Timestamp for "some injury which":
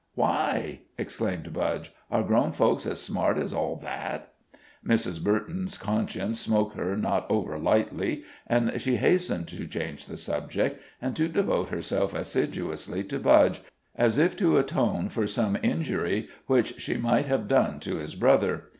15.27-16.81